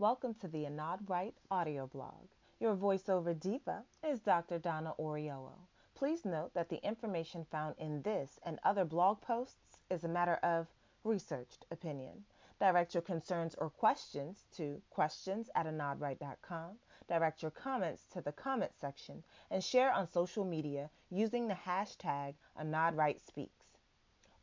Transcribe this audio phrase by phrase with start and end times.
[0.00, 2.30] Welcome to the Anad Wright audio blog.
[2.58, 4.58] Your voiceover diva is Dr.
[4.58, 5.52] Donna Oriolo.
[5.94, 10.36] Please note that the information found in this and other blog posts is a matter
[10.36, 10.68] of
[11.04, 12.24] researched opinion.
[12.58, 16.76] Direct your concerns or questions to questions at anadwright.com.
[17.06, 22.32] Direct your comments to the comment section and share on social media using the hashtag
[22.58, 23.50] AnadWrightSpeaks.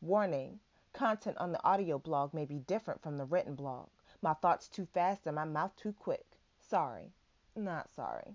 [0.00, 0.60] Warning
[0.92, 3.88] content on the audio blog may be different from the written blog.
[4.20, 6.26] My thoughts too fast and my mouth too quick.
[6.58, 7.12] Sorry.
[7.54, 8.34] Not sorry.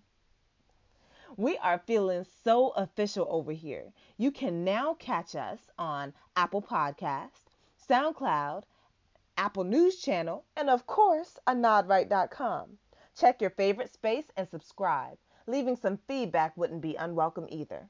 [1.36, 3.92] We are feeling so official over here.
[4.18, 7.48] You can now catch us on Apple Podcast,
[7.90, 8.64] SoundCloud,
[9.36, 12.78] Apple News Channel, and of course, anadwright.com.
[13.16, 15.18] Check your favorite space and subscribe.
[15.48, 17.90] Leaving some feedback wouldn't be unwelcome either.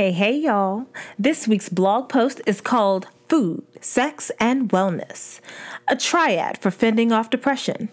[0.00, 0.86] Hey, hey, y'all.
[1.18, 5.40] This week's blog post is called Food, Sex, and Wellness,
[5.88, 7.90] a triad for fending off depression.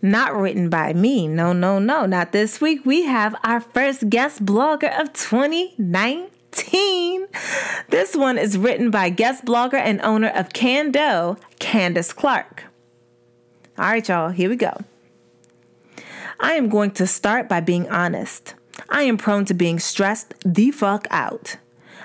[0.00, 1.28] Not written by me.
[1.28, 2.86] No, no, no, not this week.
[2.86, 7.26] We have our first guest blogger of 2019.
[7.90, 12.64] This one is written by guest blogger and owner of Kandeaux, Candace Clark.
[13.76, 14.74] All right, y'all, here we go.
[16.40, 18.54] I am going to start by being honest.
[18.88, 21.56] I am prone to being stressed the fuck out.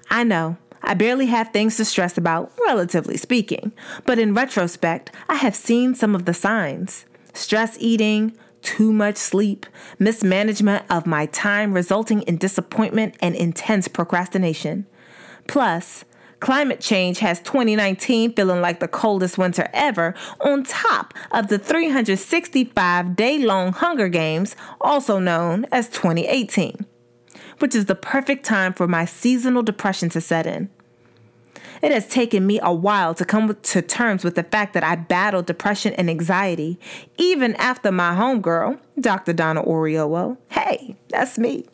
[0.09, 3.73] I know, I barely have things to stress about, relatively speaking,
[4.05, 9.65] but in retrospect, I have seen some of the signs stress eating, too much sleep,
[9.99, 14.87] mismanagement of my time resulting in disappointment and intense procrastination.
[15.47, 16.03] Plus,
[16.39, 23.15] Climate change has 2019 feeling like the coldest winter ever, on top of the 365
[23.15, 26.85] day long Hunger Games, also known as 2018,
[27.59, 30.69] which is the perfect time for my seasonal depression to set in.
[31.81, 34.95] It has taken me a while to come to terms with the fact that I
[34.95, 36.79] battled depression and anxiety,
[37.17, 39.33] even after my homegirl, Dr.
[39.33, 41.65] Donna Oriolo, hey, that's me,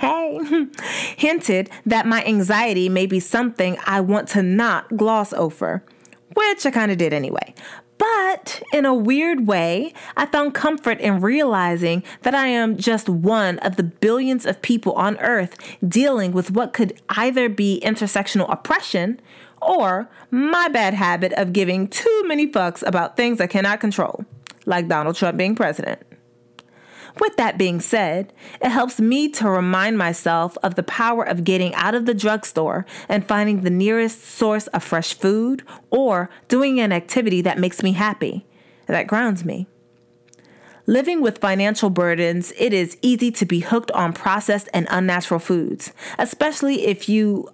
[0.00, 0.38] hey,
[1.16, 5.84] hinted that my anxiety may be something I want to not gloss over,
[6.34, 7.54] which I kind of did anyway.
[7.98, 13.58] But in a weird way, I found comfort in realizing that I am just one
[13.58, 19.20] of the billions of people on earth dealing with what could either be intersectional oppression
[19.60, 24.24] or my bad habit of giving too many fucks about things I cannot control,
[24.64, 26.00] like Donald Trump being president.
[27.18, 31.74] With that being said, it helps me to remind myself of the power of getting
[31.74, 36.92] out of the drugstore and finding the nearest source of fresh food or doing an
[36.92, 38.46] activity that makes me happy,
[38.86, 39.66] that grounds me.
[40.86, 45.92] Living with financial burdens, it is easy to be hooked on processed and unnatural foods,
[46.18, 47.48] especially if you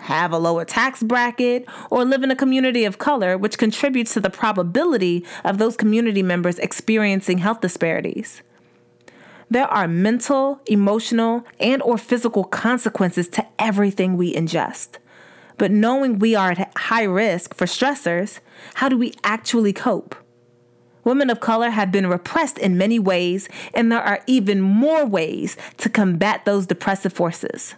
[0.00, 4.20] have a lower tax bracket, or live in a community of color, which contributes to
[4.20, 8.42] the probability of those community members experiencing health disparities.
[9.50, 14.96] There are mental, emotional, and or physical consequences to everything we ingest.
[15.58, 18.40] But knowing we are at high risk for stressors,
[18.74, 20.16] how do we actually cope?
[21.04, 25.56] Women of color have been repressed in many ways, and there are even more ways
[25.76, 27.74] to combat those depressive forces.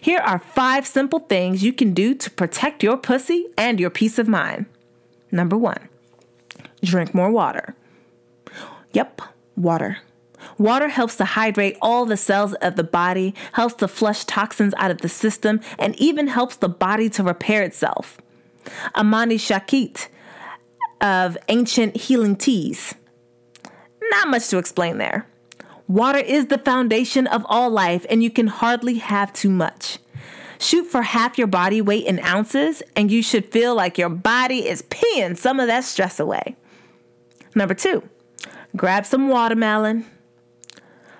[0.00, 4.18] Here are five simple things you can do to protect your pussy and your peace
[4.18, 4.66] of mind.
[5.30, 5.88] Number one,
[6.82, 7.74] drink more water.
[8.92, 9.22] Yep,
[9.56, 9.98] water.
[10.58, 14.90] Water helps to hydrate all the cells of the body, helps to flush toxins out
[14.90, 18.18] of the system, and even helps the body to repair itself.
[18.94, 20.08] Amani Shakit
[21.00, 22.94] of Ancient Healing Teas.
[24.10, 25.26] Not much to explain there.
[25.88, 29.98] Water is the foundation of all life, and you can hardly have too much.
[30.58, 34.66] Shoot for half your body weight in ounces, and you should feel like your body
[34.66, 36.56] is peeing some of that stress away.
[37.54, 38.02] Number two,
[38.74, 40.06] grab some watermelon,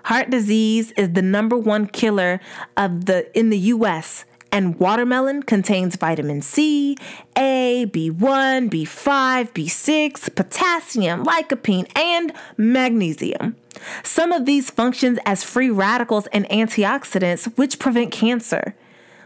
[0.06, 2.38] Heart disease is the number one killer
[2.76, 6.96] of the in the US and watermelon contains vitamin C,
[7.36, 13.56] A, B1, B5, B6, potassium, lycopene, and magnesium.
[14.04, 18.76] Some of these functions as free radicals and antioxidants which prevent cancer.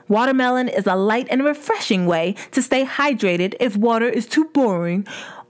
[0.08, 5.06] Watermelon is a light and refreshing way to stay hydrated if water is too boring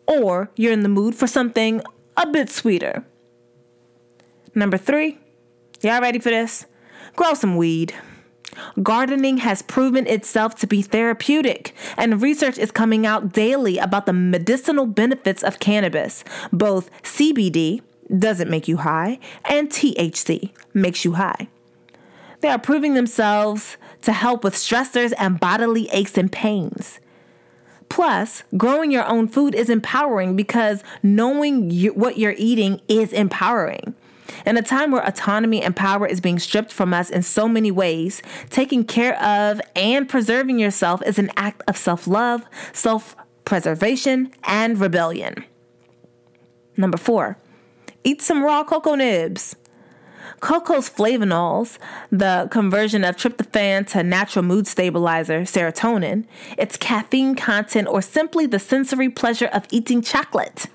[0.09, 1.83] or you're in the mood for something
[2.17, 3.05] a bit sweeter.
[4.55, 5.19] Number three,
[5.81, 6.67] y'all ready for this?
[7.15, 7.95] Grow some weed.
[8.83, 14.13] Gardening has proven itself to be therapeutic, and research is coming out daily about the
[14.13, 16.25] medicinal benefits of cannabis.
[16.53, 17.81] Both CBD
[18.19, 21.49] doesn't make you high, and THC makes you high.
[22.41, 26.99] They are proving themselves to help with stressors and bodily aches and pains.
[27.89, 33.95] Plus, growing your own food is empowering because knowing you, what you're eating is empowering.
[34.47, 37.71] In a time where autonomy and power is being stripped from us in so many
[37.71, 44.33] ways, taking care of and preserving yourself is an act of self love, self preservation,
[44.45, 45.45] and rebellion.
[46.77, 47.37] Number four,
[48.05, 49.57] eat some raw cocoa nibs.
[50.41, 51.77] Cocoa's flavonols,
[52.11, 56.25] the conversion of tryptophan to natural mood stabilizer, serotonin,
[56.57, 60.67] its caffeine content, or simply the sensory pleasure of eating chocolate.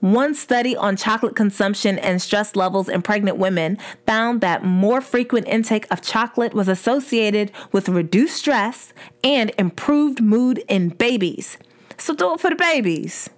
[0.00, 5.48] One study on chocolate consumption and stress levels in pregnant women found that more frequent
[5.48, 8.92] intake of chocolate was associated with reduced stress
[9.24, 11.56] and improved mood in babies.
[11.96, 13.30] So do it for the babies.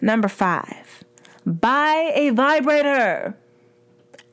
[0.00, 1.02] Number five,
[1.44, 3.36] buy a vibrator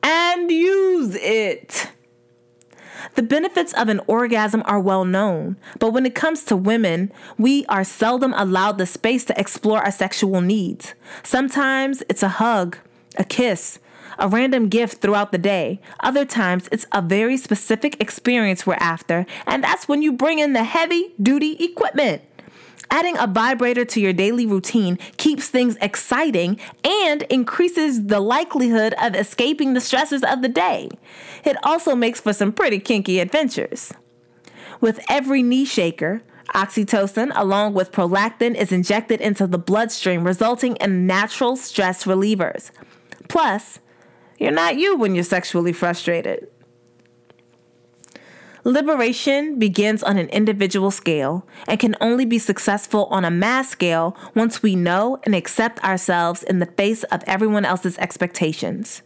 [0.02, 1.90] and use it.
[3.14, 7.66] The benefits of an orgasm are well known, but when it comes to women, we
[7.66, 10.94] are seldom allowed the space to explore our sexual needs.
[11.22, 12.78] Sometimes it's a hug,
[13.16, 13.78] a kiss,
[14.18, 15.80] a random gift throughout the day.
[16.00, 20.52] Other times it's a very specific experience we're after, and that's when you bring in
[20.52, 22.22] the heavy duty equipment.
[22.92, 29.16] Adding a vibrator to your daily routine keeps things exciting and increases the likelihood of
[29.16, 30.90] escaping the stresses of the day.
[31.42, 33.94] It also makes for some pretty kinky adventures.
[34.82, 36.22] With every knee shaker,
[36.54, 42.72] oxytocin, along with prolactin, is injected into the bloodstream, resulting in natural stress relievers.
[43.28, 43.80] Plus,
[44.38, 46.46] you're not you when you're sexually frustrated.
[48.64, 54.16] Liberation begins on an individual scale and can only be successful on a mass scale
[54.36, 59.02] once we know and accept ourselves in the face of everyone else's expectations.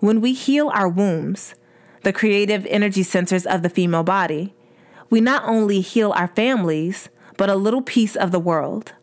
[0.00, 1.54] When we heal our wombs,
[2.02, 4.52] the creative energy centers of the female body,
[5.10, 8.94] we not only heal our families, but a little piece of the world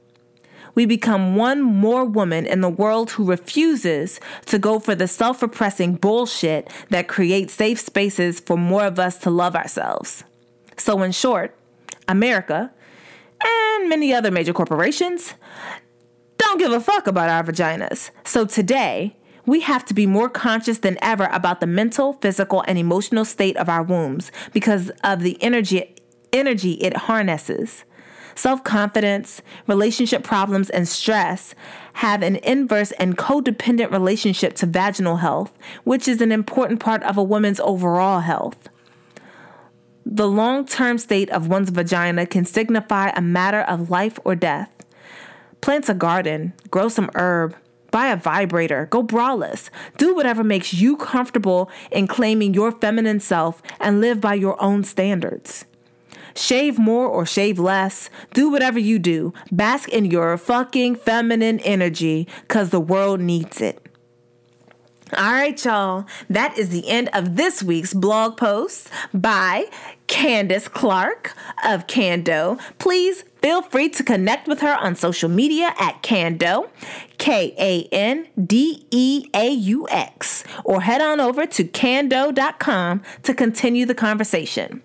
[0.75, 5.41] we become one more woman in the world who refuses to go for the self
[5.41, 10.23] repressing bullshit that creates safe spaces for more of us to love ourselves.
[10.77, 11.55] So, in short,
[12.07, 12.71] America
[13.43, 15.33] and many other major corporations
[16.37, 18.11] don't give a fuck about our vaginas.
[18.23, 19.15] So, today,
[19.45, 23.57] we have to be more conscious than ever about the mental, physical, and emotional state
[23.57, 25.95] of our wombs because of the energy
[26.31, 27.83] energy it harnesses.
[28.39, 31.53] Self confidence, relationship problems, and stress
[31.95, 35.51] have an inverse and codependent relationship to vaginal health,
[35.83, 38.69] which is an important part of a woman's overall health.
[40.05, 44.71] The long term state of one's vagina can signify a matter of life or death.
[45.59, 47.57] Plant a garden, grow some herb,
[47.91, 49.69] buy a vibrator, go braless.
[49.97, 54.85] Do whatever makes you comfortable in claiming your feminine self and live by your own
[54.85, 55.65] standards.
[56.39, 58.09] Shave more or shave less.
[58.33, 59.33] Do whatever you do.
[59.51, 63.85] Bask in your fucking feminine energy because the world needs it.
[65.17, 66.05] All right, y'all.
[66.29, 69.65] That is the end of this week's blog post by
[70.07, 72.59] Candace Clark of Kandeaux.
[72.77, 76.69] Please feel free to connect with her on social media at Kandeaux,
[77.17, 83.33] K A N D E A U X, or head on over to kandeaux.com to
[83.33, 84.81] continue the conversation.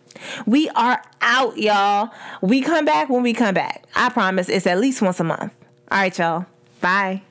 [0.46, 2.10] We are out, y'all.
[2.40, 3.84] We come back when we come back.
[3.94, 5.52] I promise it's at least once a month.
[5.90, 6.46] All right, y'all.
[6.80, 7.22] Bye.